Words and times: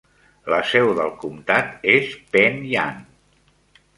La 0.53 0.59
seu 0.69 0.87
del 0.99 1.11
comtat 1.25 1.85
és 1.95 2.15
Penn 2.37 2.57
Yan. 2.71 2.99